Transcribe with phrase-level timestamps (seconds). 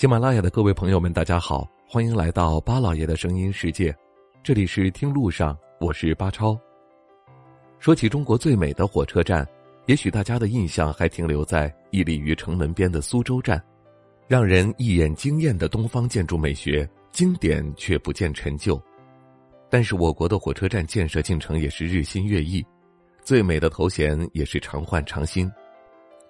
[0.00, 3.94] 喜马拉雅的各位朋友们，大家好，欢迎来到巴老爷的声音世界，
[4.42, 6.58] 这里是听路上，我是巴超。
[7.78, 9.46] 说起中国最美的火车站，
[9.84, 13.62] 也许大家的印象还停留在屹立于城门边的苏州站，
[14.26, 18.80] 让人一眼惊艳的东方建筑美学，经典却不见陈旧。
[19.68, 22.64] 但是我国的火车站建设进程也是日新月异，
[23.22, 25.52] 最美的头衔也是常换常新。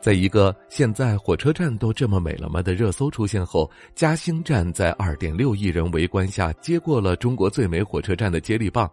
[0.01, 8.91] 在一个现在火车站都这么美了吗的热搜出现后，嘉兴站在二点六亿人围观下接过了中国最美火车站的接力棒，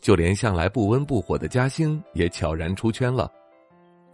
[0.00, 3.28] 就连向来不温不火的嘉兴也悄然出圈了。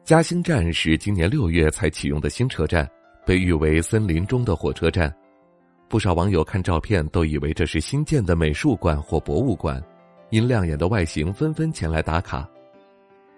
[0.02, 2.88] 嘉兴站是今年六月才启用的新车站，
[3.26, 5.14] 被誉为“森林中的火车站”。
[5.90, 9.82] 不少网友看照片都以为这是新建的美术馆或博物馆，
[10.30, 12.48] 因亮眼的外形纷纷前来打卡。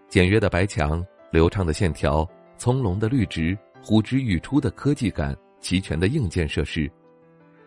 [0.09, 2.25] 简约的白墙，流畅的线条。
[2.63, 6.89] 葱茏的绿植，呼之欲出的科技感，齐全的硬件设施，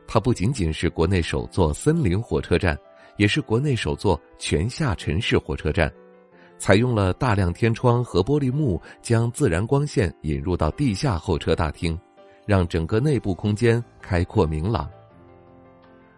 [0.07, 2.79] 它不仅仅是国内首座森林火车站，
[3.17, 5.93] 也是国内首座全下沉式火车站，
[6.57, 11.99] 采用了大量天窗和玻璃幕，将自然光线引入到地下候车大厅，
[12.45, 14.89] 让整个内部空间开阔明朗。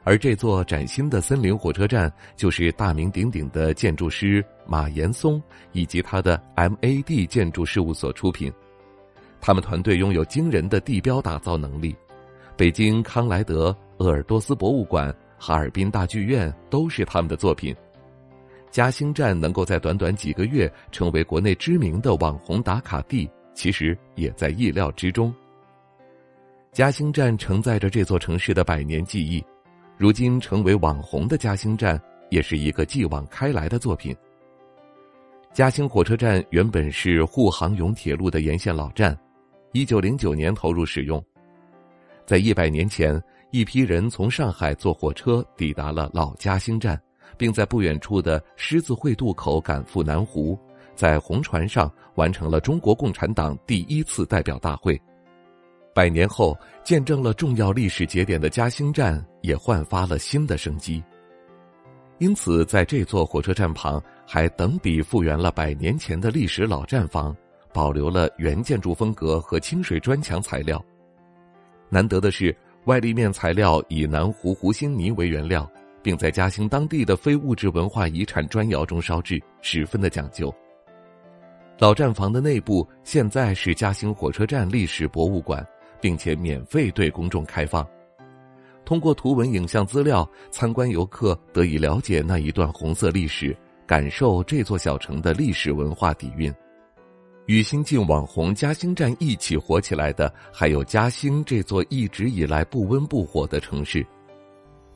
[0.03, 8.53] 而这座崭新的森林火车站，就是大名鼎鼎的建筑师马岩松以及他的 MAD 建筑事务所出品。
[9.39, 11.95] 他们团队拥有惊人的地标打造能力，
[12.55, 17.75] 北京康莱德、鄂尔多斯博物馆、哈尔滨大剧院都是他们的作品。
[18.69, 25.33] 嘉兴站能够在短短几个月成为国内知名的网红打卡地，其实也在意料之中。
[26.73, 29.43] 嘉兴站承载着这座城市的百年记忆。
[29.97, 34.15] 如今成为网红的嘉兴站，也是一个继往开来的作品。
[35.53, 39.17] 嘉兴火车站原本是沪杭甬铁路的沿线老站，
[39.73, 41.23] 一九零九年投入使用。
[42.25, 46.99] 在一百年前，一批人从上海坐火车抵达了老嘉兴站，
[47.37, 50.57] 并在不远处的狮子会渡口赶赴南湖，
[50.95, 54.99] 在红船上完成了中国共产党第一次代表大会。
[55.93, 61.03] 百年后，见证了重要历史节点的嘉兴站也焕发了新的生机。
[62.19, 67.35] 因此，在这座火车站旁，还等比复原了百年前的历史老站房，
[67.77, 70.83] 保留了原建筑风格和清水砖墙材料。
[71.89, 72.55] 难得的是，
[72.85, 75.69] 外立面材料以南湖湖心泥为原料，
[76.01, 80.51] 并在嘉兴当地的非物质文化遗产砖窑中烧制，十分的讲究。
[81.77, 85.63] 老站房的内部现在是嘉兴火车站历史博物馆。
[85.99, 87.83] 并且免费对公众开放，
[88.85, 96.53] 通过图文影像资料，参观游客得以了解那一段红色历史，感受这座小城的历史文化底蕴。
[97.47, 104.05] 与新晋网红嘉兴站一起火起来的，还有嘉兴这座一直以来不温不火的城市。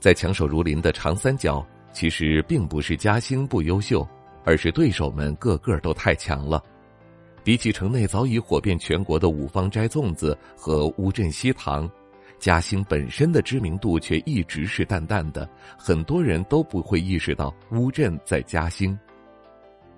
[0.01, 4.05] 在强手如林的长三角，其实并不是嘉兴不优秀，
[4.43, 6.61] 而是对手们个个都太强了。
[7.41, 11.89] 比起城内早已火遍全国的五芳斋粽子和乌镇西塘，
[12.37, 18.99] 嘉兴本身的知名度却一直是淡淡的，很多人都不会意识到乌镇在嘉兴。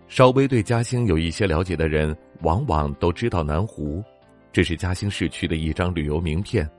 [0.09, 4.03] 稍微对嘉兴有一些了解的人，往往都知道南湖，
[4.51, 6.69] 这是嘉兴市区的一张旅游名片。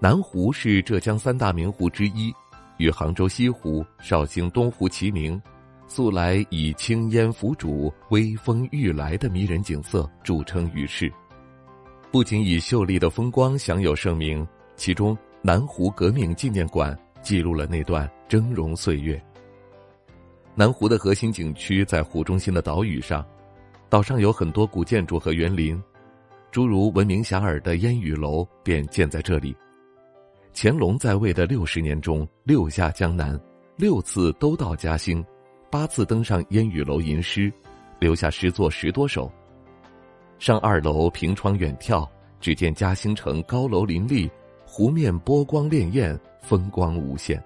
[0.00, 2.32] 南湖是浙江三大名湖之一，
[2.78, 5.40] 与杭州西湖、绍兴东湖齐名。
[5.90, 11.10] 素来以青烟浮主、微风欲来的迷人景色著称于世，
[12.12, 19.18] 不仅以秀丽的风光享有盛名，其中南湖革命纪念馆记录了那段峥嵘岁月。
[20.54, 23.24] 南湖的核心景区在湖中心的岛屿上，
[23.90, 25.82] 岛上有很多古建筑和园林，
[26.50, 29.56] 诸如闻名遐迩的烟雨楼便建在这里。
[30.54, 33.40] 乾隆在位的六十年中，六下江南，
[33.76, 35.24] 六次都到嘉兴。
[35.70, 37.52] 八次登上烟雨楼吟诗，
[37.98, 39.30] 留下诗作十多首。
[40.38, 42.06] 上二楼凭窗远眺，
[42.40, 44.30] 只见嘉兴城高楼林立，
[44.66, 47.42] 湖面波光潋滟，风光无限。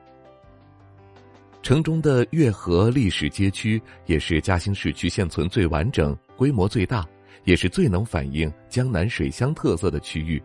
[1.63, 7.09] 城中的月河历史街区也是嘉兴市区现存最完整、规模最大，
[7.45, 10.43] 也是最能反映江南水乡特色的区域。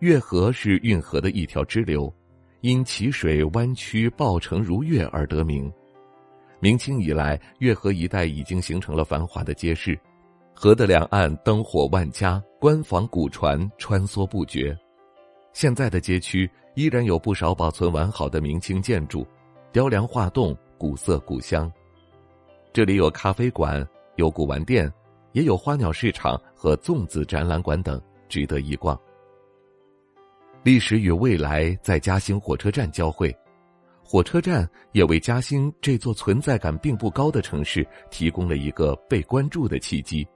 [0.00, 2.12] 月河是运河的一条支流，
[2.60, 5.72] 因其水弯曲抱成如月而得名。
[6.58, 9.96] 明清以来，月河一带已经形成了繁华的街市，
[10.52, 14.76] 河的两岸灯火万家，官房古船穿梭不绝。
[15.52, 19.24] 现在的街区依然有不少保存完好的明清建筑，
[19.70, 21.72] 雕梁画栋，古色古香。
[22.72, 24.92] 这里有咖啡馆，有古玩店，
[25.32, 28.98] 也有花鸟市场和粽子展览馆等，值得一逛。
[30.62, 33.36] 历史与未来在嘉兴火车站交汇，
[34.02, 40.26] 火车站也为嘉兴这座存在感并不高的城市提供了一个被关注的契机。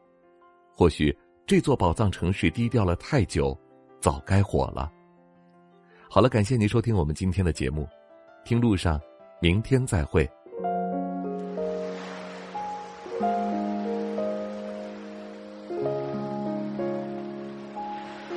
[0.75, 1.17] 或许
[1.47, 3.59] 这座宝藏城市低调了太久，
[4.01, 4.93] 早该火了。
[6.11, 7.89] 好了，感谢您收听我们今天的节目，
[8.45, 9.01] 听路上，
[9.41, 10.29] 明天再会。